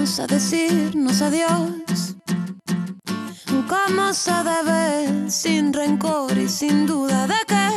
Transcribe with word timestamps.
vamos 0.00 0.18
a 0.18 0.26
decirnos 0.26 1.20
adiós. 1.20 2.16
Como 3.68 4.14
se 4.14 4.32
debe, 4.32 5.30
sin 5.30 5.74
rencor 5.74 6.38
y 6.38 6.48
sin 6.48 6.86
duda 6.86 7.26
de 7.26 7.34
que 7.46 7.68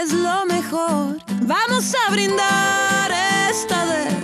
es 0.00 0.12
lo 0.12 0.46
mejor. 0.46 1.18
Vamos 1.42 1.92
a 1.96 2.12
brindar 2.12 3.10
esta 3.50 3.84
despedida 3.86 4.21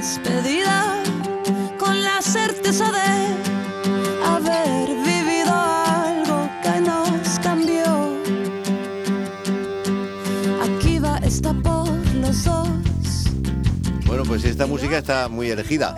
esta 14.58 14.66
música 14.66 14.98
está 14.98 15.28
muy 15.28 15.48
elegida. 15.52 15.94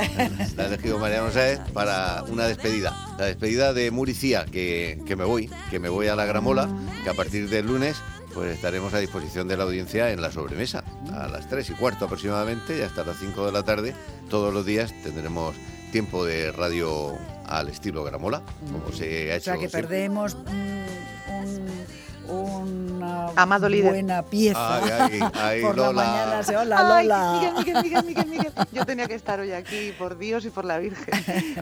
La 0.55 0.65
ha 0.65 0.67
elegido 0.67 0.99
Mariano 0.99 1.31
Sáez 1.31 1.61
para 1.73 2.23
una 2.25 2.47
despedida. 2.47 2.95
La 3.19 3.25
despedida 3.25 3.73
de 3.73 3.91
Muricía, 3.91 4.45
que, 4.45 5.01
que 5.07 5.17
me 5.17 5.25
voy, 5.25 5.51
que 5.71 5.79
me 5.79 5.89
voy 5.89 6.09
a 6.09 6.15
la 6.15 6.27
Gramola, 6.27 6.69
que 7.03 7.09
a 7.09 7.15
partir 7.15 7.49
del 7.49 7.67
lunes 7.67 7.97
pues 8.35 8.55
estaremos 8.55 8.93
a 8.93 8.99
disposición 8.99 9.49
de 9.49 9.57
la 9.57 9.65
audiencia 9.65 10.11
en 10.13 10.21
la 10.21 10.31
sobremesa, 10.31 10.85
a 11.11 11.27
las 11.29 11.49
3 11.49 11.71
y 11.71 11.73
cuarto 11.73 12.05
aproximadamente 12.05 12.77
y 12.77 12.83
hasta 12.83 13.03
las 13.03 13.17
5 13.19 13.47
de 13.47 13.53
la 13.53 13.63
tarde. 13.63 13.95
Todos 14.29 14.53
los 14.53 14.67
días 14.67 14.93
tendremos 15.03 15.57
tiempo 15.91 16.27
de 16.27 16.53
radio 16.53 17.17
al 17.47 17.69
estilo 17.71 18.05
Gramola, 18.05 18.43
como 18.71 18.93
se 18.95 19.31
ha 19.33 19.35
O 19.35 19.37
hecho. 19.37 19.45
sea 19.45 19.55
que 19.55 19.61
siempre. 19.71 19.83
perdemos 19.83 20.37
mm, 20.37 21.10
una 23.33 23.43
Amado 23.43 23.69
líder. 23.69 23.91
buena 23.91 24.23
pieza. 24.23 24.77
Ay, 24.83 24.91
ay, 25.21 25.21
ay, 25.35 25.63
por 25.65 25.77
la 25.77 25.87
Lola. 25.87 26.05
mañana, 26.05 26.43
se 26.43 26.57
hola 26.57 26.77
Ay, 26.97 27.07
Lola. 27.07 27.33
Miguel, 27.33 27.55
Miguel, 27.55 27.83
Miguel, 27.83 28.05
Miguel, 28.05 28.27
Miguel. 28.27 28.53
Yo 28.73 28.87
tenía 28.87 29.07
que 29.07 29.15
estar 29.15 29.41
hoy 29.41 29.53
aquí, 29.53 29.93
por 29.99 30.19
Dios 30.19 30.45
y 30.45 30.51
por 30.51 30.65
la 30.65 30.79
Virgen. 30.79 31.15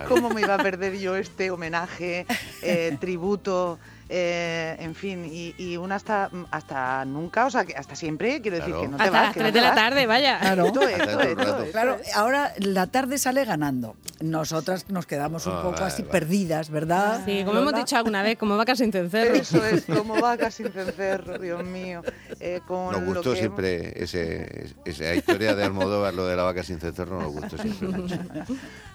¿Cómo 0.08 0.30
me 0.30 0.40
iba 0.40 0.54
a 0.54 0.58
perder 0.58 0.98
yo 0.98 1.16
este 1.16 1.50
homenaje, 1.50 2.26
eh, 2.62 2.96
tributo, 3.00 3.78
eh, 4.10 4.76
en 4.80 4.94
fin, 4.94 5.24
y, 5.30 5.54
y 5.58 5.76
un 5.76 5.92
hasta, 5.92 6.30
hasta 6.50 7.04
nunca, 7.04 7.46
o 7.46 7.50
sea, 7.50 7.64
que 7.64 7.74
hasta 7.74 7.94
siempre, 7.94 8.40
quiero 8.40 8.56
decir 8.56 8.72
Claro. 8.72 8.82
que 8.82 8.88
no 8.88 8.96
te 8.96 9.02
Hasta 9.04 9.12
vas. 9.18 9.22
las 9.26 9.34
que 9.34 9.40
no 9.40 9.44
3 9.44 9.52
te 9.52 9.60
de 9.60 9.64
la 9.66 9.74
tarde, 9.74 10.06
vaya. 10.06 10.38
Claro. 10.40 10.66
Es, 10.66 10.70
Hasta 11.00 11.22
es, 11.22 11.28
esto 11.28 11.42
rato. 11.44 11.62
es. 11.64 11.70
Claro, 11.70 11.96
ahora 12.14 12.52
la 12.58 12.86
tarde 12.86 13.18
sale 13.18 13.44
ganando. 13.44 13.96
Nosotras 14.20 14.86
nos 14.88 15.06
quedamos 15.06 15.46
un 15.46 15.52
Ah, 15.52 15.62
poco 15.62 15.72
vale, 15.74 15.86
así 15.86 16.02
vale. 16.02 16.12
perdidas, 16.12 16.70
¿verdad? 16.70 17.22
Sí, 17.24 17.42
como 17.44 17.60
hemos 17.60 17.74
dicho 17.74 17.96
alguna 17.96 18.22
vez, 18.22 18.38
como 18.38 18.56
vacas 18.56 18.78
sin 18.78 18.90
cencerro. 18.92 19.34
Eso 19.34 19.64
es, 19.64 19.84
como 19.84 20.20
vaca 20.20 20.50
sin 20.50 20.72
cencerro, 20.72 21.38
Dios 21.38 21.62
mío. 21.64 22.02
eh, 22.40 22.60
con 22.66 22.92
Nos 22.92 23.00
lo 23.02 23.06
gustó 23.06 23.22
que 23.22 23.28
hemos- 23.28 23.38
siempre 23.38 24.02
ese, 24.02 24.74
esa 24.84 25.14
historia 25.14 25.54
de 25.54 25.64
Almodóvar, 25.64 26.14
lo 26.14 26.26
de 26.26 26.34
la 26.36 26.42
vaca 26.44 26.62
sin 26.62 26.80
cencerro, 26.80 27.20
nos 27.20 27.32
gustó 27.32 27.58
siempre 27.58 27.88
mucho. 27.88 28.16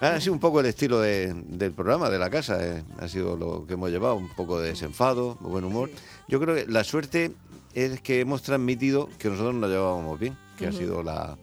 Ha 0.00 0.20
sido 0.20 0.32
un 0.32 0.40
poco 0.40 0.60
el 0.60 0.66
estilo 0.66 1.00
de- 1.00 1.32
del 1.46 1.72
programa, 1.72 2.10
de 2.10 2.18
la 2.18 2.28
casa, 2.30 2.58
eh, 2.64 2.82
ha 2.98 3.08
sido 3.08 3.36
lo 3.36 3.66
que 3.66 3.74
hemos 3.74 3.90
llevado, 3.90 4.16
un 4.16 4.28
poco 4.34 4.60
de 4.60 4.70
desenfado, 4.70 5.03
de 5.12 5.34
buen 5.40 5.64
humor. 5.64 5.90
Yo 6.28 6.40
creo 6.40 6.54
que 6.54 6.66
la 6.66 6.84
suerte 6.84 7.32
es 7.74 8.00
que 8.00 8.20
hemos 8.20 8.42
transmitido 8.42 9.08
que 9.18 9.28
nosotros 9.28 9.54
nos 9.54 9.68
llevábamos 9.70 10.18
bien, 10.18 10.36
que 10.56 10.66
ha 10.68 10.72
sido 10.72 11.02
la... 11.02 11.36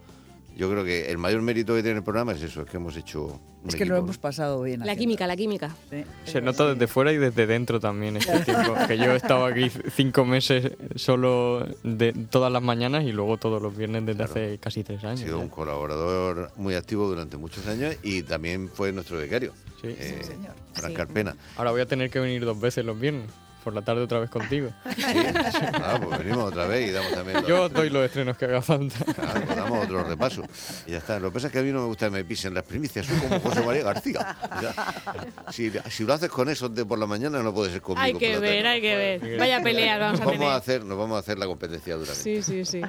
Yo 0.58 0.70
creo 0.70 0.84
que 0.84 1.10
el 1.10 1.18
mayor 1.18 1.42
mérito 1.42 1.74
que 1.76 1.82
tiene 1.82 1.98
el 2.00 2.04
programa 2.04 2.34
es 2.34 2.42
eso, 2.42 2.62
es 2.62 2.70
que 2.70 2.78
hemos 2.78 2.96
hecho... 2.98 3.40
un 3.64 3.70
Es 3.70 3.76
que 3.76 3.86
lo 3.86 3.96
equipo. 3.96 4.06
hemos 4.08 4.18
pasado 4.18 4.62
bien. 4.62 4.80
La 4.82 4.86
haciendo. 4.88 5.00
química, 5.02 5.26
la 5.28 5.36
química. 5.38 5.76
Sí. 5.90 6.04
Se 6.26 6.42
nota 6.42 6.74
desde 6.74 6.88
fuera 6.88 7.12
y 7.14 7.18
desde 7.18 7.48
dentro 7.48 7.80
también 7.80 8.18
este 8.18 8.38
tiempo. 8.42 8.76
Que 8.88 8.98
yo 8.98 9.14
he 9.14 9.16
estado 9.16 9.46
aquí 9.46 9.72
cinco 9.96 10.26
meses 10.26 10.74
solo 10.96 11.66
de 11.84 12.12
todas 12.14 12.52
las 12.52 12.62
mañanas 12.62 13.06
y 13.06 13.12
luego 13.14 13.38
todos 13.38 13.62
los 13.62 13.76
viernes 13.76 14.06
desde 14.06 14.24
hace 14.24 14.58
casi 14.60 14.84
tres 14.84 15.04
Ha 15.06 15.10
años. 15.12 15.22
sido 15.22 15.38
ya. 15.38 15.44
un 15.44 15.50
colaborador 15.50 16.52
muy 16.58 16.76
activo 16.76 17.08
durante 17.08 17.38
muchos 17.38 17.66
años 17.68 17.96
y 18.04 18.24
también 18.24 18.68
fue 18.70 18.92
nuestro 18.92 19.18
becario, 19.18 19.54
Sí. 19.82 19.88
eh, 19.88 20.18
Sí, 20.22 20.28
señor. 20.34 20.54
Fran 20.74 20.92
Sí. 20.92 20.98
Carpena. 20.98 21.36
Ahora 21.56 21.72
voy 21.72 21.82
a 21.82 21.86
tener 21.88 22.10
que 22.10 22.20
venir 22.20 22.44
dos 22.46 22.60
veces 22.60 22.84
los 22.86 23.00
viernes. 23.00 23.30
Por 23.64 23.74
la 23.76 23.82
tarde 23.84 24.02
otra 24.02 24.20
vez 24.20 24.30
contigo. 24.30 24.72
Sí, 24.96 25.04
ah, 25.74 26.00
pues 26.04 26.18
venimos 26.20 26.46
otra 26.52 26.66
vez 26.66 26.90
y 26.90 26.92
damos 26.92 27.12
también... 27.14 27.38
los- 27.42 27.48
Yo 27.48 27.70
doy 27.70 27.90
los 27.92 28.06
estrenos 28.06 28.36
que 28.38 28.46
haga 28.46 28.62
falta. 28.62 29.06
Claro, 29.14 29.42
pues 29.46 29.56
damos 29.56 29.86
otro 29.86 30.04
repaso. 30.04 30.44
Y 30.88 30.92
ya 30.92 30.98
está. 30.98 31.20
Lo 31.20 31.30
que 31.30 31.36
pasa 31.36 31.48
es 31.48 31.54
que 31.54 31.60
a 31.60 31.62
mí 31.62 31.72
no 31.72 31.82
me 31.82 31.86
gusta 31.86 32.08
que 32.08 32.12
me 32.12 32.26
pisen 32.26 32.54
las 32.56 32.64
primicias. 32.64 33.06
Soy 33.06 33.18
como 33.20 33.40
José 33.40 33.62
María 33.64 33.84
García. 33.84 34.36
Si, 35.52 35.72
si 35.90 36.04
lo 36.06 36.14
haces 36.14 36.30
con 36.30 36.50
eso 36.50 36.70
de 36.70 36.86
por 36.86 36.98
la 36.98 37.06
mañana, 37.06 37.42
no 37.44 37.54
puede 37.54 37.72
ser 37.72 37.82
conmigo. 37.82 38.02
Hay 38.04 38.14
que 38.16 38.40
ver, 38.40 38.64
tarde. 38.64 38.68
hay 38.68 38.82
que 38.82 38.96
ver. 38.96 39.40
Vaya 39.40 39.62
peleas 39.62 40.00
vamos 40.00 40.20
Nos 40.20 40.22
a 40.22 40.32
vamos 40.32 40.36
a, 40.36 40.40
tener. 40.40 40.58
hacer, 40.58 40.86
nos 40.86 40.98
vamos 40.98 41.16
a 41.18 41.20
hacer 41.20 41.38
la 41.38 41.46
competencia 41.46 41.96
duramente. 41.96 42.24
Sí, 42.24 42.42
sí, 42.42 42.66
sí. 42.66 42.82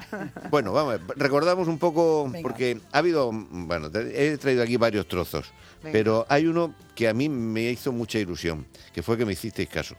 Bueno, 0.50 0.72
vamos, 0.72 1.00
recordamos 1.16 1.69
un 1.69 1.78
poco, 1.78 2.25
Venga. 2.31 2.41
porque 2.43 2.78
ha 2.93 2.99
habido, 2.99 3.31
bueno, 3.33 3.91
he 3.94 4.39
traído 4.39 4.62
aquí 4.62 4.77
varios 4.77 5.06
trozos, 5.09 5.53
Venga. 5.83 5.93
pero 5.93 6.27
hay 6.28 6.47
uno 6.47 6.75
que 6.94 7.09
a 7.09 7.15
mí 7.15 7.28
me 7.28 7.62
hizo 7.71 7.91
mucha 7.93 8.19
ilusión, 8.19 8.66
que 8.93 9.03
fue 9.03 9.16
que 9.19 9.25
me 9.27 9.33
hicisteis 9.33 9.69
caso. 9.69 9.97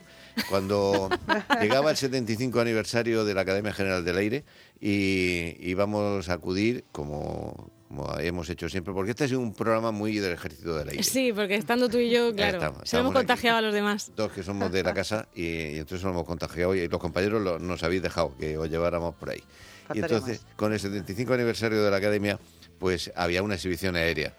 Cuando 0.50 0.63
llegaba 1.62 1.92
el 1.92 1.98
75 1.98 2.60
aniversario 2.60 3.26
de 3.26 3.34
la 3.34 3.42
Academia 3.42 3.74
General 3.74 4.04
del 4.06 4.18
Aire 4.18 4.44
y 4.80 5.56
íbamos 5.60 6.30
a 6.30 6.34
acudir 6.34 6.84
como, 6.92 7.72
como 7.88 8.18
hemos 8.20 8.50
hecho 8.50 8.68
siempre, 8.70 8.94
porque 8.94 9.12
este 9.12 9.24
ha 9.24 9.28
sido 9.28 9.40
un 9.40 9.54
programa 9.54 9.92
muy 9.92 10.18
del 10.20 10.34
ejército 10.34 10.76
del 10.76 10.90
aire. 10.90 11.04
Sí, 11.04 11.32
porque 11.34 11.56
estando 11.56 11.90
tú 11.90 11.98
y 11.98 12.10
yo, 12.10 12.34
claro, 12.36 12.58
estamos, 12.58 12.90
se 12.90 12.96
lo 12.98 13.02
hemos 13.02 13.12
aquí. 13.12 13.20
contagiado 13.20 13.58
a 13.58 13.62
los 13.62 13.74
demás. 13.74 14.12
Dos 14.16 14.32
que 14.32 14.44
somos 14.44 14.72
de 14.72 14.84
la 14.84 14.94
casa 14.94 15.28
y, 15.36 15.44
y 15.46 15.78
entonces 15.80 16.04
nos 16.04 16.12
hemos 16.14 16.26
contagiado 16.26 16.76
y 16.76 16.88
los 16.88 17.00
compañeros 17.00 17.42
lo- 17.42 17.60
nos 17.60 17.82
habéis 17.84 18.02
dejado 18.02 18.36
que 18.38 18.58
os 18.58 18.70
lleváramos 18.70 19.16
por 19.16 19.30
ahí. 19.30 19.44
Y 19.94 20.00
entonces, 20.00 20.46
con 20.56 20.72
el 20.74 20.80
75 20.80 21.34
aniversario 21.34 21.84
de 21.84 21.92
la 21.92 21.98
academia, 21.98 22.40
pues 22.80 23.12
había 23.16 23.44
una 23.44 23.56
exhibición 23.56 23.96
aérea. 23.96 24.34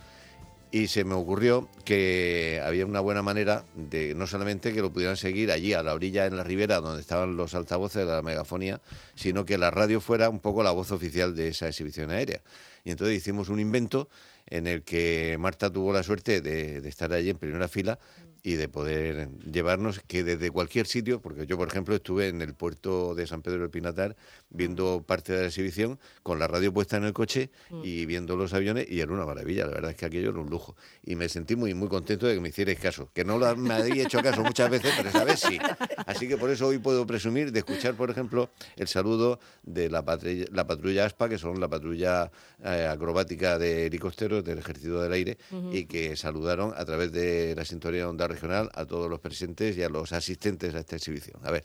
Y 0.74 0.88
se 0.88 1.04
me 1.04 1.14
ocurrió 1.14 1.68
que 1.84 2.60
había 2.64 2.84
una 2.84 2.98
buena 2.98 3.22
manera 3.22 3.64
de 3.76 4.12
no 4.16 4.26
solamente 4.26 4.72
que 4.72 4.80
lo 4.80 4.92
pudieran 4.92 5.16
seguir 5.16 5.52
allí 5.52 5.72
a 5.72 5.84
la 5.84 5.94
orilla 5.94 6.26
en 6.26 6.36
la 6.36 6.42
ribera 6.42 6.80
donde 6.80 7.00
estaban 7.00 7.36
los 7.36 7.54
altavoces 7.54 8.04
de 8.04 8.12
la 8.12 8.22
megafonía, 8.22 8.80
sino 9.14 9.44
que 9.44 9.56
la 9.56 9.70
radio 9.70 10.00
fuera 10.00 10.28
un 10.28 10.40
poco 10.40 10.64
la 10.64 10.72
voz 10.72 10.90
oficial 10.90 11.36
de 11.36 11.46
esa 11.46 11.68
exhibición 11.68 12.10
aérea. 12.10 12.42
Y 12.82 12.90
entonces 12.90 13.16
hicimos 13.16 13.50
un 13.50 13.60
invento 13.60 14.08
en 14.46 14.66
el 14.66 14.82
que 14.82 15.36
Marta 15.38 15.72
tuvo 15.72 15.92
la 15.92 16.02
suerte 16.02 16.40
de, 16.40 16.80
de 16.80 16.88
estar 16.88 17.12
allí 17.12 17.30
en 17.30 17.38
primera 17.38 17.68
fila 17.68 18.00
y 18.47 18.56
de 18.56 18.69
poder 18.69 19.31
llevarnos 19.50 20.00
que 20.06 20.22
desde 20.22 20.50
cualquier 20.50 20.87
sitio, 20.87 21.21
porque 21.22 21.47
yo 21.47 21.56
por 21.56 21.66
ejemplo 21.66 21.94
estuve 21.97 22.28
en 22.28 22.43
el 22.43 22.53
puerto 22.55 23.15
de 23.15 23.27
San 23.27 23.41
Pedro 23.41 23.60
del 23.62 23.71
Pinatar 23.71 24.16
viendo 24.50 25.03
parte 25.03 25.32
de 25.32 25.41
la 25.41 25.47
exhibición 25.47 25.99
con 26.22 26.38
la 26.38 26.47
radio 26.47 26.71
puesta 26.72 26.99
en 26.99 27.04
el 27.04 27.15
coche 27.15 27.50
y 27.83 28.04
viendo 28.04 28.37
los 28.37 28.53
aviones 28.53 28.87
y 28.88 29.00
era 29.00 29.10
una 29.12 29.25
maravilla, 29.25 29.65
la 29.66 29.72
verdad 29.72 29.91
es 29.93 29.97
que 29.97 30.04
aquello 30.04 30.28
era 30.31 30.38
un 30.41 30.50
lujo. 30.50 30.77
Y 31.03 31.16
me 31.16 31.28
sentí 31.31 31.56
muy 31.56 31.72
muy 31.72 31.88
contento 31.88 32.27
de 32.27 32.34
que 32.34 32.41
me 32.41 32.50
hicierais 32.50 32.78
caso, 32.78 33.09
que 33.15 33.25
no 33.25 33.38
lo- 33.38 33.56
me 33.56 33.72
habéis 33.75 34.04
hecho 34.04 34.21
caso 34.21 34.43
muchas 34.44 34.69
veces, 34.71 34.93
pero 34.94 35.09
esta 35.09 35.25
vez 35.25 35.41
sí. 35.41 35.59
Así 36.06 36.28
que 36.28 36.37
por 36.37 36.50
eso 36.50 36.66
hoy 36.66 36.77
puedo 36.78 37.06
presumir 37.06 37.50
de 37.50 37.60
escuchar, 37.60 37.94
por 37.94 38.10
ejemplo, 38.10 38.50
el 38.77 38.88
saludo 38.88 39.41
de 39.62 39.88
la, 39.88 40.04
patrulla- 40.04 40.49
la 40.53 40.66
patrulla 40.66 41.06
ASPA, 41.06 41.31
que 41.31 41.38
son 41.38 41.59
la 41.60 41.69
patrulla 41.69 42.31
eh, 42.62 42.87
acrobática 42.93 43.59
de 43.59 43.87
helicópteros 43.87 44.44
del 44.44 44.59
Ejército 44.59 45.00
del 45.00 45.12
Aire 45.12 45.38
y 45.72 45.87
que 45.87 46.15
saludaron 46.15 46.75
a 46.77 46.84
través 46.84 47.10
de 47.10 47.54
la 47.56 47.65
sintonía 47.65 48.00
de 48.00 48.06
onda 48.06 48.28
regional 48.34 48.71
a 48.75 48.84
todos 48.84 49.09
los 49.09 49.21
presentes 49.21 49.77
y 49.77 49.83
a 49.83 49.89
los 49.89 50.12
asistentes 50.12 50.75
a 50.75 50.78
esta 50.78 50.97
exhibición. 50.97 51.41
A 51.45 51.50
ver. 51.50 51.65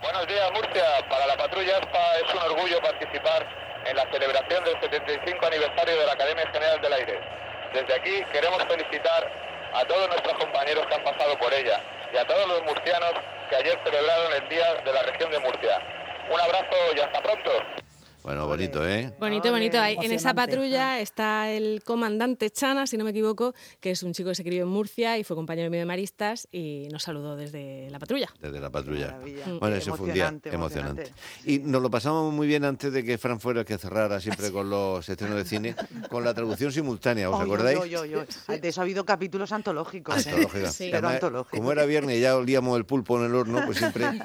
Buenos 0.00 0.26
días, 0.26 0.50
Murcia. 0.52 0.84
Para 1.08 1.26
la 1.26 1.36
patrulla 1.36 1.78
ASPA 1.78 2.16
es 2.24 2.34
un 2.34 2.40
orgullo 2.52 2.80
participar 2.80 3.46
en 3.86 3.96
la 3.96 4.10
celebración 4.10 4.64
del 4.64 4.80
75 4.80 5.46
aniversario 5.46 5.98
de 6.00 6.06
la 6.06 6.12
Academia 6.12 6.46
General 6.52 6.80
del 6.80 6.92
Aire. 6.92 7.20
Desde 7.74 7.94
aquí 7.94 8.24
queremos 8.32 8.62
felicitar 8.64 9.30
a 9.74 9.84
todos 9.84 10.08
nuestros 10.08 10.34
compañeros 10.38 10.86
que 10.86 10.94
han 10.94 11.04
pasado 11.04 11.38
por 11.38 11.52
ella 11.52 11.80
y 12.12 12.16
a 12.16 12.26
todos 12.26 12.48
los 12.48 12.62
murcianos 12.64 13.12
que 13.50 13.56
ayer 13.56 13.78
celebraron 13.84 14.32
el 14.32 14.48
Día 14.48 14.74
de 14.84 14.92
la 14.92 15.02
Región 15.02 15.30
de 15.30 15.38
Murcia. 15.40 15.80
Un 16.30 16.40
abrazo 16.40 16.76
y 16.96 17.00
hasta 17.00 17.22
pronto. 17.22 17.83
Bueno, 18.24 18.46
bonito, 18.46 18.88
¿eh? 18.88 19.12
Bonito, 19.20 19.50
bonito. 19.50 19.78
Ahí, 19.78 19.98
en 20.00 20.10
esa 20.10 20.32
patrulla 20.32 20.98
está 20.98 21.50
el 21.50 21.82
comandante 21.84 22.48
Chana, 22.48 22.86
si 22.86 22.96
no 22.96 23.04
me 23.04 23.10
equivoco, 23.10 23.54
que 23.80 23.90
es 23.90 24.02
un 24.02 24.14
chico 24.14 24.30
que 24.30 24.34
se 24.34 24.42
crió 24.42 24.62
en 24.62 24.68
Murcia 24.70 25.18
y 25.18 25.24
fue 25.24 25.36
compañero 25.36 25.68
mío 25.68 25.80
de 25.80 25.84
Maristas 25.84 26.48
y 26.50 26.88
nos 26.90 27.02
saludó 27.02 27.36
desde 27.36 27.90
la 27.90 27.98
patrulla. 27.98 28.30
Desde 28.40 28.60
la 28.60 28.70
patrulla. 28.70 29.18
Bueno, 29.60 29.76
ese 29.76 29.90
fue 29.90 30.08
un 30.08 30.14
día 30.14 30.28
Emocionante, 30.28 30.54
emocionante. 30.54 31.12
Y 31.44 31.58
nos 31.58 31.82
lo 31.82 31.90
pasamos 31.90 32.32
muy 32.32 32.46
bien 32.46 32.64
antes 32.64 32.94
de 32.94 33.04
que 33.04 33.18
Fran 33.18 33.40
fuera 33.40 33.60
el 33.60 33.66
que 33.66 33.76
cerrara 33.76 34.18
siempre 34.20 34.50
con 34.52 34.70
los 34.70 35.06
estrenos 35.06 35.36
de 35.36 35.44
cine, 35.44 35.76
con 36.08 36.24
la 36.24 36.32
traducción 36.32 36.72
simultánea, 36.72 37.28
¿os 37.28 37.36
oy, 37.36 37.42
acordáis? 37.42 37.78
oy, 37.78 37.94
oy, 37.94 38.14
oy. 38.14 38.58
De 38.58 38.68
eso 38.68 38.80
ha 38.80 38.84
habido 38.84 39.04
capítulos 39.04 39.52
antológicos. 39.52 40.26
¿eh? 40.26 40.46
Sí. 40.70 40.88
Pero 40.90 41.08
Además, 41.08 41.14
antológicos. 41.16 41.58
Como 41.58 41.72
era 41.72 41.84
viernes 41.84 42.16
y 42.16 42.20
ya 42.22 42.38
olíamos 42.38 42.78
el 42.78 42.86
pulpo 42.86 43.18
en 43.18 43.26
el 43.26 43.34
horno, 43.34 43.66
pues 43.66 43.76
siempre... 43.76 44.06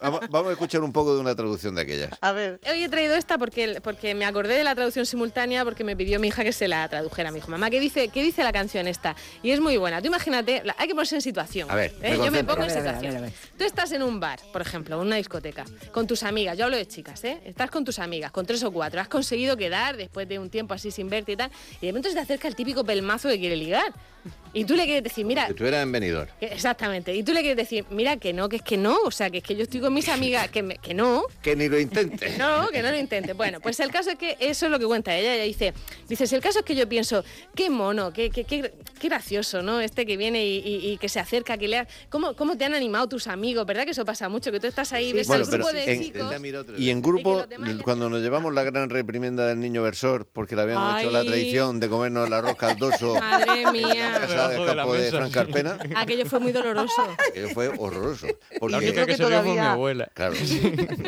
Vamos, 0.00 0.20
vamos 0.28 0.50
a 0.50 0.52
escuchar 0.52 0.82
un 0.82 0.92
poco 0.92 1.14
de 1.14 1.20
una 1.22 1.34
traducción 1.34 1.74
de 1.74 1.80
aquellas. 1.80 2.10
A 2.20 2.32
ver. 2.32 2.60
Hoy 2.70 2.82
he 2.82 2.88
traído 2.90 3.14
esta 3.14 3.38
porque, 3.44 3.78
porque 3.82 4.14
me 4.14 4.24
acordé 4.24 4.54
de 4.54 4.64
la 4.64 4.74
traducción 4.74 5.04
simultánea 5.04 5.64
porque 5.64 5.84
me 5.84 5.94
pidió 5.94 6.18
mi 6.18 6.28
hija 6.28 6.42
que 6.42 6.52
se 6.52 6.66
la 6.66 6.88
tradujera. 6.88 7.30
Me 7.30 7.36
dijo, 7.36 7.50
mamá, 7.50 7.68
¿qué 7.68 7.78
dice, 7.78 8.08
qué 8.08 8.22
dice 8.22 8.42
la 8.42 8.52
canción 8.52 8.88
esta? 8.88 9.14
Y 9.42 9.50
es 9.50 9.60
muy 9.60 9.76
buena. 9.76 10.00
Tú 10.00 10.06
imagínate, 10.06 10.62
hay 10.78 10.88
que 10.88 10.94
ponerse 10.94 11.16
en 11.16 11.20
situación. 11.20 11.70
A 11.70 11.74
ver, 11.74 11.92
¿eh? 12.00 12.16
me 12.16 12.24
Yo 12.24 12.32
me 12.32 12.42
pongo 12.42 12.62
en 12.64 12.70
A 12.70 12.74
ver, 12.74 12.78
a 12.78 12.82
ver, 12.82 12.88
a 12.88 12.94
situación. 12.94 13.12
ver, 13.12 13.16
a 13.18 13.20
ver. 13.20 13.32
Tú 13.58 13.64
estás 13.64 13.92
en 13.92 14.02
un 14.02 14.18
bar, 14.18 14.40
por 14.50 14.62
ejemplo, 14.62 14.96
en 14.96 15.06
una 15.06 15.16
discoteca, 15.16 15.66
con 15.92 16.06
tus 16.06 16.22
amigas. 16.22 16.56
Yo 16.56 16.64
hablo 16.64 16.78
de 16.78 16.88
chicas, 16.88 17.22
¿eh? 17.24 17.38
Estás 17.44 17.70
con 17.70 17.84
tus 17.84 17.98
amigas, 17.98 18.32
con 18.32 18.46
tres 18.46 18.62
o 18.64 18.72
cuatro. 18.72 18.98
Has 18.98 19.08
conseguido 19.08 19.58
quedar 19.58 19.98
después 19.98 20.26
de 20.26 20.38
un 20.38 20.48
tiempo 20.48 20.72
así 20.72 20.90
sin 20.90 21.10
verte 21.10 21.32
y 21.32 21.36
tal. 21.36 21.50
Y 21.82 21.86
de 21.86 21.92
pronto 21.92 22.08
se 22.08 22.14
te 22.14 22.22
acerca 22.22 22.48
el 22.48 22.56
típico 22.56 22.82
pelmazo 22.82 23.28
que 23.28 23.38
quiere 23.38 23.56
ligar. 23.56 23.92
Y 24.56 24.64
tú 24.64 24.76
le 24.76 24.84
quieres 24.84 25.02
decir, 25.02 25.26
mira, 25.26 25.48
Que 25.48 25.54
tú 25.54 25.66
eras 25.66 25.82
en 25.82 25.90
venidor. 25.90 26.28
Exactamente. 26.40 27.12
Y 27.12 27.24
tú 27.24 27.32
le 27.32 27.40
quieres 27.40 27.56
decir, 27.56 27.84
mira, 27.90 28.16
que 28.18 28.32
no, 28.32 28.48
que 28.48 28.56
es 28.56 28.62
que 28.62 28.76
no. 28.76 28.96
O 29.04 29.10
sea, 29.10 29.28
que 29.28 29.38
es 29.38 29.42
que 29.44 29.56
yo 29.56 29.64
estoy 29.64 29.80
con 29.80 29.92
mis 29.92 30.08
amigas, 30.08 30.48
que, 30.48 30.62
me- 30.62 30.78
que 30.78 30.94
no. 30.94 31.24
Que 31.42 31.56
ni 31.56 31.68
lo 31.68 31.78
intentes. 31.78 32.38
No, 32.38 32.68
que 32.68 32.80
no 32.82 32.90
lo 32.92 32.96
intente. 32.98 33.32
Bueno, 33.32 33.60
pues 33.60 33.80
el 33.80 33.90
caso 33.90 34.10
es 34.10 34.16
que 34.16 34.36
eso 34.38 34.66
es 34.66 34.70
lo 34.72 34.78
que 34.78 34.86
cuenta 34.86 35.16
ella. 35.16 35.34
Ella 35.34 35.42
dice, 35.44 35.74
dice, 36.08 36.26
si 36.28 36.34
el 36.36 36.40
caso 36.40 36.60
es 36.60 36.64
que 36.64 36.76
yo 36.76 36.88
pienso, 36.88 37.24
qué 37.56 37.68
mono, 37.68 38.12
qué, 38.12 38.30
qué, 38.30 38.44
qué, 38.44 38.72
qué 39.00 39.08
gracioso, 39.08 39.60
¿no? 39.62 39.80
Este 39.80 40.06
que 40.06 40.16
viene 40.16 40.46
y, 40.46 40.58
y- 40.58 40.92
y 40.92 40.98
que 40.98 41.08
se 41.08 41.18
acerca, 41.18 41.58
que 41.58 41.66
lea. 41.66 41.88
¿Cómo, 42.08 42.34
¿Cómo 42.36 42.56
te 42.56 42.64
han 42.64 42.74
animado 42.74 43.08
tus 43.08 43.26
amigos? 43.26 43.66
¿Verdad 43.66 43.84
que 43.84 43.90
eso 43.90 44.04
pasa 44.04 44.28
mucho? 44.28 44.52
Que 44.52 44.60
tú 44.60 44.68
estás 44.68 44.92
ahí, 44.92 45.12
ves 45.12 45.26
Bueno, 45.26 45.44
al 45.44 45.50
pero 45.50 45.64
grupo 45.64 45.76
de 45.76 45.92
en- 45.92 46.02
chicos. 46.04 46.32
y 46.78 46.90
en 46.90 46.98
Y 46.98 47.00
grupo, 47.02 47.44
cuando 47.82 48.08
nos 48.08 48.20
llevamos 48.22 48.54
la 48.54 48.62
gran 48.62 48.88
reprimenda 48.88 49.46
del 49.48 49.58
niño 49.58 49.82
versor, 49.82 50.28
porque 50.32 50.54
le 50.54 50.62
habíamos 50.62 51.00
hecho 51.00 51.10
la 51.10 51.20
Ay. 51.20 51.26
tradición 51.26 51.80
de 51.80 51.88
comernos 51.88 52.26
el 52.28 52.32
arroz 52.32 52.56
caldoso 52.56 53.14
Madre 53.16 53.62
en 53.62 53.72
la 54.14 54.26
casa 54.26 54.48
de 54.48 54.66
campo 54.66 54.92
de 54.94 54.98
mesa, 55.00 55.16
Fran. 55.16 55.30
Carpena, 55.30 55.78
Aquello 55.96 56.26
fue 56.26 56.40
muy 56.40 56.52
doloroso. 56.52 57.02
que 57.32 57.48
fue 57.48 57.68
horroroso. 57.68 58.26
Porque, 58.60 58.72
La 58.72 58.78
única 58.78 59.00
que, 59.06 59.12
que 59.12 59.16
se 59.16 59.26
rió 59.26 59.40
fue 59.40 59.50
mi 59.50 59.54
todavía- 59.56 59.72
abuela. 59.72 60.08
Claro. 60.14 60.34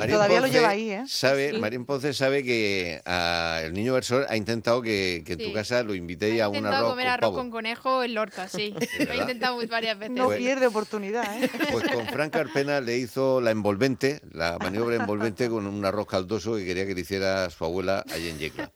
Todavía 0.08 0.40
lo 0.40 0.46
lleva 0.46 0.68
ahí, 0.70 0.90
¿eh? 0.90 1.04
Sabe, 1.06 1.50
Sí. 1.52 1.58
Marín 1.58 1.84
Ponce 1.86 2.12
sabe 2.12 2.42
que 2.42 3.00
ah, 3.06 3.60
el 3.64 3.72
niño 3.72 3.94
versor 3.94 4.26
ha 4.28 4.36
intentado 4.36 4.82
que, 4.82 5.22
que 5.26 5.32
en 5.34 5.38
tu 5.38 5.44
Sí. 5.46 5.52
casa 5.52 5.82
lo 5.82 5.94
invitéis 5.94 6.34
He 6.38 6.42
a 6.42 6.48
un 6.48 6.56
intentado 6.56 6.76
arroz 6.86 6.90
comer 6.90 7.06
con 7.06 7.12
arroz 7.14 7.34
con 7.34 7.50
conejo 7.50 8.02
en 8.02 8.14
Lorca, 8.14 8.48
sí. 8.48 8.74
Lo 9.06 9.12
he 9.12 9.16
intentado 9.16 9.58
varias 9.68 9.98
veces. 9.98 10.16
No 10.16 10.24
Pues- 10.26 10.38
pierde 10.38 10.66
oportunidad, 10.66 11.24
¿eh? 11.42 11.50
Pues 11.72 11.84
con 11.88 12.06
Fran 12.06 12.30
Carpena 12.30 12.80
le 12.80 12.96
hizo 12.98 13.40
la 13.40 13.50
envolvente, 13.50 14.20
la 14.32 14.58
maniobra 14.58 14.96
envolvente 14.96 15.48
con 15.48 15.66
un 15.66 15.84
arroz 15.84 16.06
caldoso 16.06 16.56
que 16.56 16.64
quería 16.64 16.86
que 16.86 16.94
le 16.94 17.00
hiciera 17.02 17.48
su 17.50 17.64
abuela 17.64 18.04
allí 18.12 18.28
en 18.28 18.38
Yecla. 18.38 18.70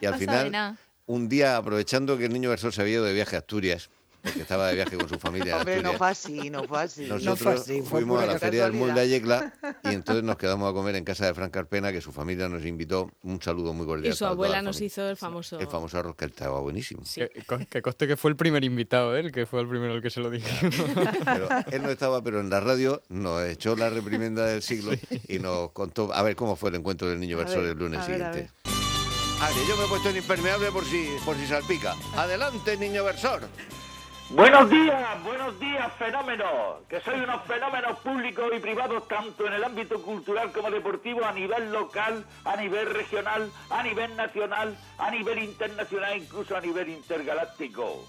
Y 0.00 0.06
al 0.06 0.12
No 0.12 0.18
sabe 0.18 0.18
final, 0.18 0.50
nada. 0.50 0.76
Un 1.10 1.28
día, 1.28 1.56
aprovechando 1.56 2.16
que 2.16 2.26
el 2.26 2.32
niño 2.32 2.50
versor 2.50 2.72
se 2.72 2.82
había 2.82 2.94
ido 2.94 3.04
de 3.04 3.12
viaje 3.12 3.34
a 3.34 3.40
Asturias, 3.40 3.90
porque 4.22 4.42
estaba 4.42 4.68
de 4.68 4.74
viaje 4.74 4.96
con 4.96 5.08
su 5.08 5.18
familia 5.18 5.54
no 5.54 5.58
Asturias, 5.60 5.96
fue 5.96 6.08
así, 6.08 6.50
no 6.50 6.64
fue 6.64 6.82
así. 6.82 7.06
nosotros 7.06 7.38
fue 7.40 7.52
así, 7.54 7.80
fue 7.80 8.00
fuimos 8.00 8.22
a 8.22 8.26
la 8.26 8.38
Feria 8.38 8.64
del 8.68 8.76
a 8.76 8.78
casualidad. 8.78 9.04
Yecla 9.06 9.54
y 9.84 9.94
entonces 9.94 10.22
nos 10.22 10.36
quedamos 10.36 10.70
a 10.70 10.74
comer 10.74 10.94
en 10.94 11.04
casa 11.04 11.26
de 11.26 11.34
Fran 11.34 11.50
Carpena, 11.50 11.90
que 11.90 12.00
su 12.00 12.12
familia 12.12 12.48
nos 12.48 12.64
invitó. 12.64 13.10
Un 13.22 13.42
saludo 13.42 13.72
muy 13.72 13.86
cordial. 13.86 14.12
Y 14.12 14.16
su 14.16 14.24
abuela 14.24 14.62
nos 14.62 14.76
familia. 14.76 14.86
hizo 14.86 15.08
el 15.08 15.16
famoso... 15.16 15.58
El 15.58 15.66
famoso 15.66 15.98
arroz 15.98 16.14
que 16.14 16.26
estaba 16.26 16.60
buenísimo. 16.60 17.04
Sí. 17.04 17.22
Que, 17.48 17.66
que 17.66 17.82
coste 17.82 18.06
que 18.06 18.16
fue 18.16 18.30
el 18.30 18.36
primer 18.36 18.62
invitado, 18.62 19.16
¿eh? 19.16 19.20
el 19.20 19.32
que 19.32 19.46
fue 19.46 19.62
el 19.62 19.68
primero 19.68 19.94
el 19.94 20.02
que 20.02 20.10
se 20.10 20.20
lo 20.20 20.30
dije. 20.30 20.70
Pero 21.24 21.48
él 21.72 21.82
no 21.82 21.90
estaba, 21.90 22.22
pero 22.22 22.40
en 22.40 22.50
la 22.50 22.60
radio 22.60 23.02
nos 23.08 23.42
echó 23.44 23.74
la 23.74 23.90
reprimenda 23.90 24.46
del 24.46 24.62
siglo 24.62 24.92
y 25.28 25.38
nos 25.40 25.72
contó 25.72 26.12
a 26.12 26.22
ver 26.22 26.36
cómo 26.36 26.56
fue 26.56 26.70
el 26.70 26.76
encuentro 26.76 27.08
del 27.08 27.18
niño 27.18 27.36
versor 27.36 27.62
ver, 27.62 27.70
el 27.70 27.78
lunes 27.78 28.00
a 28.00 28.06
ver, 28.06 28.22
a 28.22 28.32
siguiente. 28.32 28.59
Ah, 29.42 29.48
que 29.54 29.66
yo 29.66 29.74
me 29.74 29.84
he 29.84 29.88
puesto 29.88 30.10
en 30.10 30.18
impermeable 30.18 30.70
por 30.70 30.84
si, 30.84 31.16
por 31.24 31.34
si 31.34 31.46
salpica. 31.46 31.94
Adelante, 32.14 32.76
niño 32.76 33.02
versor. 33.04 33.40
Buenos 34.28 34.68
días, 34.68 35.24
buenos 35.24 35.58
días, 35.58 35.90
fenómenos. 35.98 36.86
Que 36.90 37.00
soy 37.00 37.20
unos 37.20 37.42
fenómenos 37.46 37.98
públicos 38.00 38.52
y 38.54 38.60
privados 38.60 39.08
tanto 39.08 39.46
en 39.46 39.54
el 39.54 39.64
ámbito 39.64 40.02
cultural 40.02 40.52
como 40.52 40.70
deportivo 40.70 41.24
a 41.24 41.32
nivel 41.32 41.72
local, 41.72 42.26
a 42.44 42.54
nivel 42.56 42.90
regional, 42.90 43.50
a 43.70 43.82
nivel 43.82 44.14
nacional, 44.14 44.76
a 44.98 45.10
nivel 45.10 45.38
internacional, 45.38 46.18
incluso 46.18 46.54
a 46.54 46.60
nivel 46.60 46.90
intergaláctico. 46.90 48.06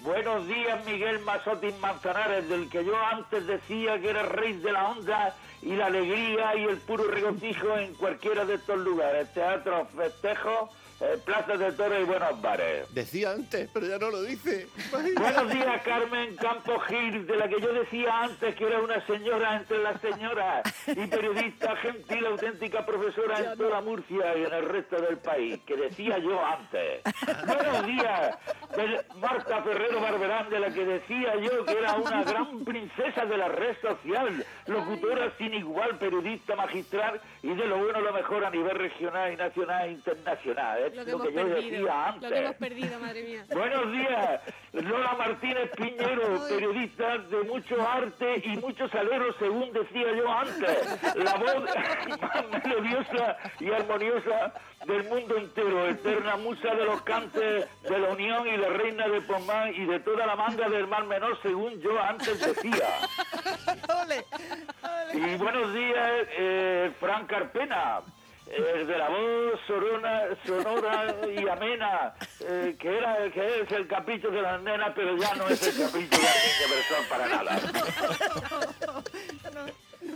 Buenos 0.00 0.46
días, 0.46 0.84
Miguel 0.86 1.18
Mazotín 1.20 1.78
Manzanares, 1.80 2.48
del 2.48 2.68
que 2.70 2.84
yo 2.84 2.96
antes 2.96 3.46
decía 3.46 4.00
que 4.00 4.10
era 4.10 4.22
rey 4.22 4.54
de 4.54 4.72
la 4.72 4.90
onda 4.90 5.34
y 5.60 5.74
la 5.74 5.86
alegría 5.86 6.54
y 6.56 6.64
el 6.64 6.78
puro 6.78 7.04
regocijo 7.04 7.76
en 7.76 7.94
cualquiera 7.94 8.44
de 8.44 8.54
estos 8.54 8.78
lugares, 8.78 9.32
teatros, 9.34 9.88
festejos, 9.96 10.70
eh, 11.00 11.16
plazas 11.24 11.60
de 11.60 11.70
toros 11.72 12.00
y 12.00 12.04
buenos 12.04 12.42
bares. 12.42 12.92
Decía 12.92 13.30
antes, 13.30 13.70
pero 13.72 13.86
ya 13.86 13.98
no 13.98 14.10
lo 14.10 14.22
dice. 14.22 14.66
Buenos 14.90 15.52
días, 15.52 15.82
Carmen 15.84 16.34
Campos 16.36 16.82
Gil, 16.88 17.24
de 17.24 17.36
la 17.36 17.48
que 17.48 17.60
yo 17.60 17.72
decía 17.72 18.22
antes 18.22 18.56
que 18.56 18.66
era 18.66 18.80
una 18.80 19.06
señora 19.06 19.56
entre 19.58 19.80
las 19.80 20.00
señoras 20.00 20.62
y 20.88 21.06
periodista 21.06 21.76
gentil, 21.76 22.26
auténtica 22.26 22.84
profesora 22.84 23.38
en 23.38 23.56
toda 23.56 23.80
Murcia 23.80 24.36
y 24.36 24.44
en 24.44 24.52
el 24.52 24.68
resto 24.68 25.00
del 25.00 25.18
país, 25.18 25.60
que 25.64 25.76
decía 25.76 26.18
yo 26.18 26.44
antes. 26.44 27.02
Buenos 27.46 27.86
días, 27.86 28.36
Marta 29.16 29.62
Ferrero 29.62 30.00
Barberán, 30.00 30.48
de 30.50 30.60
la 30.60 30.70
que 30.70 30.84
decía 30.84 31.34
yo 31.36 31.64
que 31.64 31.72
era 31.78 31.94
una 31.94 32.22
gran 32.22 32.64
princesa 32.64 33.24
de 33.24 33.36
la 33.36 33.48
red 33.48 33.76
social, 33.80 34.44
locutora 34.66 35.32
sin 35.36 35.52
igual, 35.54 35.98
periodista 35.98 36.54
magistral 36.54 37.20
y 37.42 37.48
de 37.54 37.66
lo 37.66 37.78
bueno 37.78 38.00
lo 38.00 38.12
mejor 38.12 38.44
a 38.44 38.50
nivel 38.50 38.76
regional 38.78 39.32
y 39.32 39.36
nacional 39.36 39.88
e 39.88 39.92
internacional. 39.92 40.78
Es 40.78 40.94
Lo 40.94 41.04
que 41.04 41.10
lo 41.10 41.18
que 41.18 41.32
yo 41.32 41.34
perdido. 41.34 41.60
decía 41.60 42.06
antes. 42.08 42.22
Lo 42.30 42.36
que 42.36 42.42
hemos 42.42 42.56
perdido, 42.56 43.00
madre 43.00 43.22
mía. 43.24 43.44
Buenos 43.52 43.92
días, 43.92 44.40
Lola 44.72 45.14
Martínez 45.18 45.70
Piñero, 45.76 46.48
periodista 46.48 47.18
de 47.18 47.42
mucho 47.44 47.88
arte 47.88 48.42
y 48.44 48.56
mucho 48.58 48.88
salero, 48.88 49.32
según 49.38 49.72
decía 49.72 50.12
yo 50.16 50.30
antes. 50.32 51.14
La 51.16 51.34
voz 51.34 51.64
más 52.20 52.64
melodiosa 52.64 53.36
y 53.58 53.70
armoniosa 53.72 54.52
del 54.86 55.04
mundo 55.04 55.36
entero, 55.36 55.86
eterna 55.88 56.36
musa 56.36 56.74
de 56.74 56.84
los 56.84 57.02
cantes 57.02 57.68
de 57.82 57.98
la 57.98 58.08
Unión 58.10 58.46
y 58.46 58.56
la 58.56 58.67
reina 58.68 59.08
de 59.08 59.20
Pomán 59.22 59.74
y 59.74 59.84
de 59.86 60.00
toda 60.00 60.26
la 60.26 60.36
manga 60.36 60.68
del 60.68 60.86
Mar 60.86 61.04
Menor, 61.06 61.38
según 61.42 61.80
yo 61.80 62.00
antes 62.00 62.38
decía. 62.40 62.88
Y 65.14 65.36
buenos 65.36 65.72
días, 65.72 66.10
eh, 66.38 66.92
Fran 67.00 67.26
Carpena. 67.26 68.00
eh, 68.50 68.84
de 68.86 68.98
la 68.98 69.08
voz 69.08 69.60
sorona, 69.66 70.22
sonora 70.46 71.14
y 71.28 71.48
amena, 71.48 72.14
eh, 72.40 72.76
que 72.78 72.98
era 72.98 73.30
que 73.30 73.60
es 73.62 73.72
el 73.72 73.86
capricho 73.86 74.30
de 74.30 74.40
las 74.42 74.60
nenas, 74.62 74.92
pero 74.94 75.16
ya 75.16 75.34
no 75.34 75.46
es 75.48 75.62
el 75.66 75.84
capricho 75.84 76.16
de 76.16 76.22
la 76.22 76.34
niña 76.44 76.66
persona 76.74 77.08
para 77.08 77.28
nada. 77.28 77.58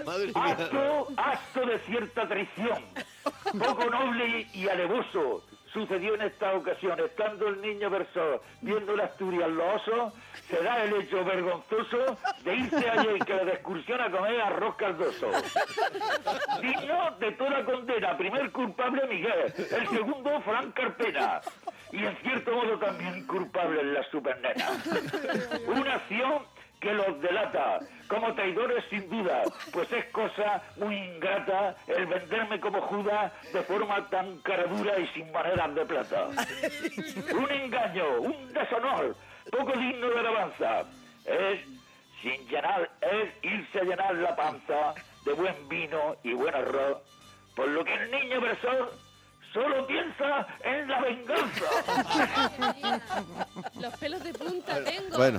Madre. 0.06 0.32
Acto, 0.34 1.08
acto 1.16 1.66
de 1.66 1.78
cierta 1.81 2.26
traición, 2.28 2.84
poco 3.58 3.84
noble 3.90 4.46
y 4.54 4.69
alevoso, 4.69 5.43
sucedió 5.73 6.15
en 6.15 6.23
esta 6.23 6.55
ocasión. 6.55 6.99
Estando 7.01 7.49
el 7.49 7.61
niño 7.61 7.91
versor 7.91 8.43
viendo 8.61 8.97
la 8.97 9.05
Asturias 9.05 9.51
los 9.51 9.75
osos, 9.75 10.13
se 10.49 10.63
da 10.63 10.85
el 10.85 10.95
hecho 10.95 11.25
vergonzoso 11.25 12.17
de 12.45 12.55
irse 12.55 12.91
allí 12.91 13.19
que 13.21 13.35
la 13.35 13.45
de 13.45 13.53
excursión 13.53 14.01
a 14.01 14.11
comer 14.11 14.41
arroz 14.41 14.77
caldoso. 14.77 15.31
Digno 16.61 17.11
de 17.19 17.33
toda 17.33 17.65
condena, 17.65 18.17
primer 18.17 18.51
culpable 18.53 19.07
Miguel, 19.07 19.53
el 19.57 19.88
segundo 19.88 20.41
Fran 20.43 20.73
Carpena. 20.73 21.41
Y 21.91 22.05
en 22.05 22.17
cierto 22.19 22.52
modo 22.52 22.79
también 22.79 23.26
culpable 23.26 23.85
la 23.85 24.02
supernena. 24.11 24.67
Una 25.67 25.95
acción 25.95 26.43
que 26.83 26.93
los 26.93 27.21
delata 27.23 27.79
como 28.09 28.35
traidores 28.35 28.85
sin 28.91 29.09
duda, 29.09 29.45
pues 29.73 29.91
es 29.93 30.05
cosa 30.07 30.61
muy 30.77 30.97
ingrata 30.97 31.77
el 31.87 32.07
venderme 32.07 32.61
como 32.61 32.81
Judas 32.83 33.33
de 33.53 33.62
forma 33.62 34.07
tan 34.11 34.39
caradura 34.39 34.99
y 34.99 35.07
sin 35.15 35.31
maneras 35.33 35.75
de 35.75 35.87
plata. 35.87 36.29
Un 37.35 37.51
engaño, 37.51 38.21
un 38.21 38.53
deshonor, 38.53 39.17
poco 39.51 39.73
digno 39.79 40.11
de 40.11 40.19
alabanza. 40.19 40.81
Es 41.25 41.61
sin 42.21 42.49
llenar, 42.49 42.91
es 43.01 43.31
irse 43.43 43.81
a 43.81 43.85
llenar 43.85 44.15
la 44.17 44.35
panza 44.35 44.95
de 45.25 45.33
buen 45.33 45.69
vino 45.69 46.17
y 46.25 46.33
buen 46.35 46.55
arroz, 46.55 46.99
por 47.55 47.69
lo 47.69 47.85
que 47.85 47.95
el 47.95 48.11
niño 48.11 48.41
versor 48.41 48.93
solo 49.52 49.87
piensa 49.87 50.47
en 50.64 50.88
la 50.88 51.02
venganza. 51.02 51.64
Los 53.80 53.94
pelos 53.99 54.23
de 54.25 54.32
punta 54.35 54.82
tengo. 54.85 55.16
Bueno, 55.16 55.38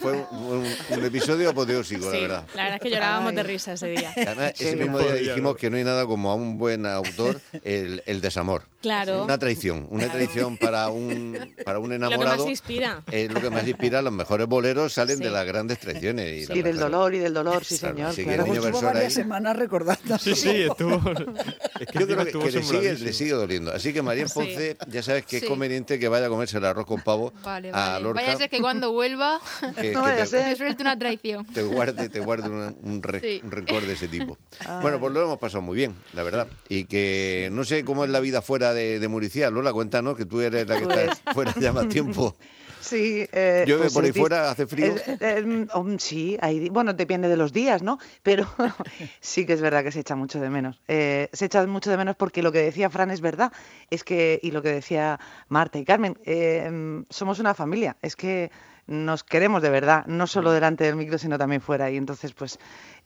fue 0.00 0.12
un, 0.12 0.26
un- 0.32 0.74
un 0.98 1.04
episodio 1.04 1.50
apoteósico, 1.50 2.06
la 2.06 2.12
Sí, 2.12 2.20
verdad. 2.22 2.44
la 2.54 2.62
verdad 2.64 2.76
es 2.76 2.82
que 2.82 2.90
llorábamos 2.90 3.30
Ay. 3.30 3.36
de 3.36 3.42
risa 3.42 3.72
ese 3.74 3.86
día. 3.88 4.12
Además, 4.16 4.52
ese 4.60 4.76
mismo 4.76 4.98
día 4.98 5.12
dijimos 5.14 5.56
que 5.56 5.70
no 5.70 5.76
hay 5.76 5.84
nada 5.84 6.06
como 6.06 6.30
a 6.30 6.34
un 6.34 6.58
buen 6.58 6.86
autor 6.86 7.40
el, 7.64 8.02
el 8.06 8.20
desamor. 8.20 8.64
Claro. 8.82 9.24
Una 9.24 9.38
traición, 9.38 9.86
una 9.90 10.10
traición 10.10 10.56
para 10.56 10.88
un, 10.90 11.54
para 11.64 11.78
un 11.78 11.90
Lo 11.90 11.94
que 11.98 11.98
más 11.98 12.10
enamorado. 12.10 12.48
inspira. 12.48 13.02
Es 13.10 13.30
lo 13.32 13.40
que 13.40 13.50
más 13.50 13.66
inspira. 13.66 14.00
Los 14.02 14.12
mejores 14.12 14.46
boleros 14.46 14.92
salen 14.92 15.18
Sí. 15.18 15.24
de 15.24 15.30
las 15.30 15.44
grandes 15.46 15.78
traiciones. 15.78 16.48
Y, 16.48 16.52
Y 16.52 16.56
las 16.56 16.64
del 16.64 16.78
dolor 16.78 17.14
y 17.14 17.18
del 17.18 17.34
dolor, 17.34 17.64
sí, 17.64 17.78
Claro, 17.78 17.94
señor. 17.94 18.14
que 18.14 18.24
claro. 18.24 18.44
el 18.44 18.48
niño 18.52 18.64
estuvo 18.64 18.82
varias 18.82 19.04
ahí- 19.04 19.10
semanas 19.10 19.56
recordando. 19.56 20.18
Sí, 20.18 20.34
sí, 20.34 20.62
estuvo. 20.62 20.96
Es 21.80 21.86
que 21.86 21.98
Yo 21.98 22.06
creo 22.06 22.16
que, 22.18 22.22
estuvo 22.24 22.44
que 22.44 22.50
le, 22.50 22.62
sigue, 22.62 22.92
le 22.94 23.12
sigue 23.14 23.29
sigue 23.30 23.40
doliendo. 23.40 23.72
Así 23.72 23.92
que 23.92 24.02
María 24.02 24.26
Sí. 24.28 24.34
Ponce, 24.34 24.76
ya 24.88 25.02
sabes 25.02 25.24
que 25.24 25.38
Sí. 25.38 25.44
es 25.44 25.50
conveniente 25.50 25.98
que 25.98 26.08
vaya 26.08 26.26
a 26.26 26.28
comerse 26.28 26.58
el 26.58 26.64
arroz 26.64 26.86
con 26.86 27.00
pavo 27.02 27.32
Vale, 27.44 27.70
a. 27.72 27.98
Lorca. 28.00 28.20
Vaya 28.20 28.34
a 28.34 28.36
ser 28.36 28.50
que 28.50 28.60
cuando 28.60 28.92
vuelva 28.92 29.40
que- 29.80 29.92
No 29.92 30.02
que 30.02 30.08
vaya 30.10 30.22
a 30.22 30.26
te- 30.26 30.26
ser. 30.26 30.46
me 30.46 30.56
suelte 30.56 30.82
una 30.82 30.98
traición. 30.98 31.44
te 31.46 31.62
guarde, 31.62 32.08
te 32.08 32.20
guarde 32.20 32.48
una- 32.48 32.74
un, 32.82 33.02
re- 33.02 33.20
Sí. 33.20 33.40
un 33.44 33.50
rencor 33.50 33.82
de 33.86 33.92
ese 33.92 34.08
tipo. 34.08 34.38
Bueno, 34.82 34.98
pues 35.00 35.12
lo 35.12 35.22
hemos 35.22 35.38
pasado 35.38 35.62
muy 35.62 35.76
bien, 35.76 35.94
la 36.12 36.22
verdad. 36.22 36.48
Y 36.68 36.84
que 36.84 37.48
no 37.52 37.64
sé 37.64 37.84
cómo 37.84 38.04
es 38.04 38.10
la 38.10 38.20
vida 38.20 38.42
fuera 38.42 38.72
de, 38.74 38.98
de 38.98 39.08
Muricía. 39.08 39.50
Lola, 39.50 39.72
cuéntanos 39.72 40.16
que 40.16 40.24
tú 40.26 40.40
eres 40.40 40.66
la 40.68 40.78
que 40.78 40.84
Pues- 40.86 40.98
estás 40.98 41.34
fuera 41.34 41.54
ya 41.60 41.72
más 41.72 41.88
tiempo. 41.88 42.36
Sí. 42.80 43.26
eh, 43.32 43.64
¿Llueve 43.66 43.82
pues 43.84 43.94
por 43.94 44.04
ahí 44.04 44.12
fuera? 44.12 44.50
¿Hace 44.50 44.66
frío? 44.66 44.94
es- 44.94 45.06
eh, 45.20 45.42
mm, 45.44 45.68
um, 45.78 45.98
sí, 45.98 46.36
hay 46.40 46.68
bueno, 46.70 46.92
depende 46.94 47.28
de 47.28 47.36
los 47.36 47.52
días, 47.52 47.82
¿no? 47.82 47.98
Pero 48.22 48.46
sí 49.20 49.46
que 49.46 49.52
es 49.52 49.60
verdad 49.60 49.84
que 49.84 49.92
se 49.92 50.00
echa 50.00 50.16
mucho 50.16 50.40
de 50.40 50.50
menos. 50.50 50.80
Eh, 50.88 51.28
se 51.32 51.44
echa 51.46 51.66
mucho 51.66 51.90
de 51.90 51.96
menos 51.96 52.16
porque 52.16 52.42
lo 52.42 52.52
que 52.52 52.60
decía 52.62 52.90
Fran 52.90 53.10
es 53.10 53.20
verdad, 53.20 53.52
es 53.90 54.04
que, 54.04 54.40
y 54.42 54.50
lo 54.50 54.62
que 54.62 54.70
decía 54.70 55.20
Marta 55.48 55.78
y 55.78 55.84
Carmen, 55.84 56.18
eh, 56.24 56.68
mm, 56.70 57.04
somos 57.10 57.38
una 57.38 57.54
familia, 57.54 57.96
es 58.02 58.16
que 58.16 58.50
nos 58.90 59.22
queremos 59.24 59.62
de 59.62 59.70
verdad, 59.70 60.04
no 60.06 60.26
solo 60.26 60.50
delante 60.50 60.84
del 60.84 60.96
micro, 60.96 61.16
sino 61.16 61.38
también 61.38 61.60
fuera. 61.62 61.90
Y 61.90 61.96
entonces, 61.96 62.32
pues 62.32 62.58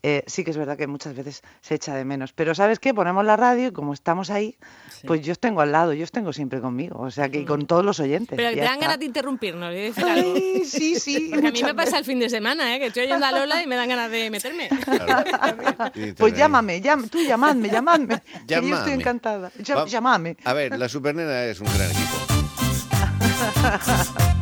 eh, 0.03 0.23
sí 0.25 0.43
que 0.43 0.49
es 0.51 0.57
verdad 0.57 0.77
que 0.77 0.87
muchas 0.87 1.15
veces 1.15 1.43
se 1.61 1.75
echa 1.75 1.95
de 1.95 2.03
menos. 2.03 2.33
Pero 2.33 2.53
¿sabes 2.55 2.79
qué? 2.79 2.93
Ponemos 2.93 3.23
la 3.23 3.37
radio 3.37 3.67
y 3.67 3.71
como 3.71 3.93
estamos 3.93 4.29
ahí, 4.31 4.57
pues 5.05 5.21
yo 5.21 5.31
os 5.31 5.39
tengo 5.39 5.61
al 5.61 5.71
lado, 5.71 5.93
yo 5.93 6.03
os 6.03 6.11
tengo 6.11 6.33
siempre 6.33 6.59
conmigo. 6.59 6.99
O 6.99 7.11
sea 7.11 7.29
que 7.29 7.39
y 7.41 7.45
con 7.45 7.67
todos 7.67 7.85
los 7.85 7.99
oyentes. 7.99 8.35
Pero 8.35 8.49
te 8.49 8.61
dan 8.61 8.79
ganas 8.79 8.97
de 8.99 9.05
interrumpirnos 9.05 9.71
y 9.71 9.75
de 9.75 9.81
decir 9.81 10.03
algo. 10.05 10.33
Ay, 10.35 10.63
sí, 10.65 10.99
sí. 10.99 11.29
Porque 11.31 11.47
a 11.47 11.51
mí 11.51 11.63
me 11.63 11.75
pasa 11.75 11.99
el 11.99 12.03
fin 12.05 12.19
de 12.19 12.29
semana, 12.29 12.75
¿eh? 12.75 12.79
que 12.79 12.87
estoy 12.87 13.03
oyendo 13.03 13.25
a 13.25 13.31
Lola 13.31 13.61
y 13.61 13.67
me 13.67 13.75
dan 13.75 13.87
ganas 13.89 14.09
de 14.11 14.29
meterme. 14.29 14.69
Claro. 14.85 15.23
Pues 16.17 16.33
llámame, 16.33 16.81
llam- 16.81 17.09
tú 17.09 17.19
llamadme, 17.21 17.69
llamadme. 17.69 18.15
yo 18.15 18.21
Llámame. 18.47 18.75
estoy 18.75 18.93
encantada. 18.93 19.51
Llámame. 19.87 20.35
A 20.43 20.53
ver, 20.53 20.77
la 20.77 20.89
Supernena 20.89 21.43
es 21.45 21.59
un 21.59 21.67
gran 21.67 21.91
equipo. 21.91 22.15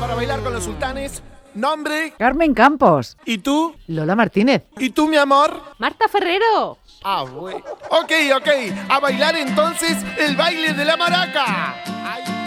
para 0.00 0.14
bailar 0.14 0.40
con 0.42 0.52
los 0.54 0.64
sultanes. 0.64 1.22
Nombre. 1.54 2.14
Carmen 2.18 2.54
Campos. 2.54 3.16
¿Y 3.24 3.38
tú? 3.38 3.74
Lola 3.88 4.16
Martínez. 4.16 4.62
¿Y 4.78 4.90
tú, 4.90 5.06
mi 5.06 5.16
amor? 5.16 5.60
Marta 5.78 6.08
Ferrero. 6.08 6.78
Ah, 7.04 7.24
bueno. 7.24 7.62
Ok, 7.90 8.12
ok. 8.36 8.48
A 8.88 9.00
bailar 9.00 9.36
entonces 9.36 9.96
el 10.18 10.36
baile 10.36 10.72
de 10.72 10.84
la 10.84 10.96
maraca. 10.96 11.74
Está. 11.84 12.39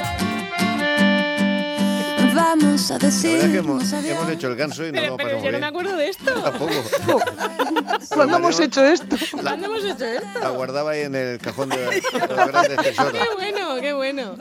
Vamos 2.63 2.91
a 2.91 2.93
La 2.93 2.99
verdad 2.99 3.45
es 3.45 3.51
que 3.51 3.57
hemos, 3.57 3.93
hemos 3.93 4.29
hecho 4.29 4.47
el 4.47 4.55
ganso 4.55 4.83
y 4.83 4.87
lo 4.87 4.93
Pero, 4.93 5.05
hemos 5.05 5.17
pero 5.17 5.29
pasado 5.29 5.37
yo 5.37 5.43
muy 5.43 5.45
no 5.45 5.51
me 5.51 5.57
bien. 5.57 5.63
acuerdo 5.63 5.95
de 5.97 6.09
esto. 6.09 6.33
Tampoco. 6.43 6.73
¿Cuándo 8.13 8.37
hemos 8.37 8.59
hecho 8.59 8.83
esto? 8.85 9.15
¿Cuándo 9.41 9.65
hemos 9.65 9.83
hecho 9.85 10.05
esto? 10.05 10.39
La 10.39 10.49
guardaba 10.49 10.91
ahí 10.91 11.01
en 11.01 11.15
el 11.15 11.39
cajón 11.39 11.69
de, 11.69 11.77
de 11.77 12.01
los 12.27 12.47
grandes 12.47 12.77
tesoros. 12.77 13.11
Qué 13.13 13.33
bueno, 13.35 13.81
qué 13.81 13.93
bueno. 13.93 14.35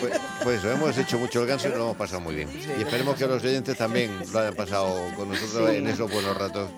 Pues, 0.00 0.20
pues 0.42 0.58
eso, 0.58 0.70
hemos 0.70 0.96
hecho 0.96 1.18
mucho 1.18 1.40
el 1.42 1.46
ganso 1.48 1.68
y 1.68 1.70
lo 1.72 1.76
hemos 1.78 1.96
pasado 1.96 2.20
muy 2.20 2.34
bien. 2.34 2.48
Y 2.78 2.82
esperemos 2.82 3.16
que 3.16 3.26
los 3.26 3.42
oyentes 3.42 3.76
también 3.76 4.10
lo 4.32 4.38
hayan 4.38 4.54
pasado 4.54 4.96
con 5.16 5.28
nosotros 5.28 5.70
en 5.70 5.86
esos 5.88 6.10
buenos 6.10 6.36
ratos 6.36 6.70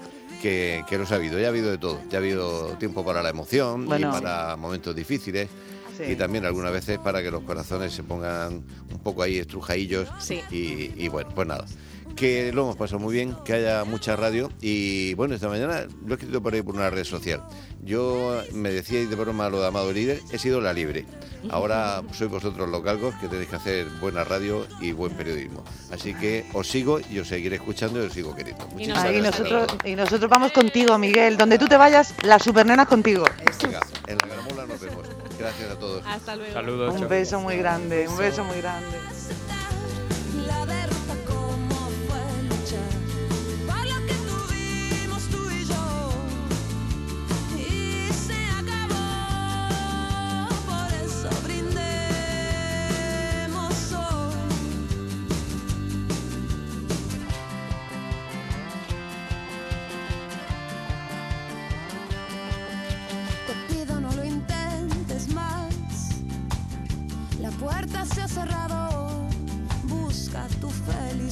que, 0.43 0.85
que 0.89 0.99
los 0.99 1.11
ha 1.13 1.17
habido. 1.17 1.39
Ya 1.39 1.47
ha 1.47 1.51
habido 1.51 1.71
de 1.71 1.79
todo. 1.79 2.01
Ya 2.11 2.19
ha 2.19 2.21
habido 2.21 2.69
tiempo 2.79 3.05
para 3.05 3.23
la 3.23 3.31
emoción 3.31 3.87
Bueno. 3.87 4.09
y 4.11 4.13
para 4.21 4.57
momentos 4.57 4.95
difíciles. 4.95 5.49
Sí. 5.97 6.05
Y 6.13 6.17
también 6.17 6.45
algunas 6.45 6.73
veces 6.73 6.99
para 6.99 7.23
que 7.23 7.31
los 7.31 7.43
corazones 7.43 7.93
se 7.93 8.03
pongan 8.03 8.65
un 8.93 8.99
poco 9.03 9.23
ahí 9.23 9.39
estrujadillos. 9.39 10.09
Sí. 10.19 10.41
Y, 10.51 10.93
y 10.97 11.09
bueno, 11.09 11.31
pues 11.35 11.47
nada. 11.47 11.65
Que 12.17 12.53
lo 12.53 12.63
hemos 12.63 12.77
pasado 12.77 13.01
muy 13.01 13.13
bien, 13.13 13.37
que 13.45 13.55
haya 13.55 13.85
mucha 13.85 14.15
radio. 14.15 14.49
Y 14.61 15.15
bueno, 15.15 15.35
esta 15.35 15.49
mañana 15.49 15.87
lo 16.07 16.15
he 16.15 16.17
escrito 16.17 16.41
por 16.41 16.55
ahí 16.55 16.63
por 16.63 16.77
una 16.77 16.91
red 16.91 17.05
social. 17.05 17.43
Yo 17.83 18.41
me 18.53 18.71
decíais 18.71 19.11
de 19.11 19.17
broma 19.17 19.49
lo 19.49 19.61
de 19.61 19.67
Amado 19.67 19.93
Líder, 19.93 20.21
he 20.31 20.39
sido 20.39 20.61
la 20.61 20.73
libre. 20.73 21.07
Ahora 21.51 22.03
sois 22.13 22.31
vosotros 22.31 22.69
los 22.69 22.83
galgos 22.83 23.15
que 23.17 23.29
tenéis 23.29 23.49
que 23.51 23.57
hacer 23.57 23.87
buena 24.01 24.25
radio 24.25 24.67
y 24.81 24.93
buen 24.93 25.13
periodismo. 25.13 25.65
Así 25.91 26.15
que 26.15 26.47
os 26.55 26.69
sigo 26.69 27.01
y 27.11 27.19
os 27.19 27.29
seguiré 27.29 27.57
escuchando 27.57 28.03
y 28.03 28.07
os 28.07 28.13
sigo 28.13 28.35
queriendo. 28.35 28.67
Muchísimas 28.69 29.13
nosotros, 29.13 29.67
y 29.85 29.95
nosotros 29.97 30.31
vamos 30.31 30.53
contigo, 30.53 30.97
Miguel. 30.99 31.37
Donde 31.37 31.59
tú 31.59 31.67
te 31.67 31.77
vayas, 31.77 32.15
las 32.23 32.43
supernenas 32.43 32.87
contigo. 32.87 33.25
Venga, 33.61 33.81
en 34.07 34.17
la. 34.19 34.45
Gracias 35.45 35.71
a 35.71 35.79
todos. 35.79 36.03
Hasta 36.07 36.37
luego. 36.37 36.53
Saludos. 36.55 36.95
Un 36.95 37.01
chao. 37.01 37.09
beso 37.09 37.41
muy 37.41 37.57
grande, 37.57 38.09
un 38.09 38.17
beso 38.17 38.45
muy 38.45 38.57
grande. 38.63 39.14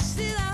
Felicidad 0.03 0.52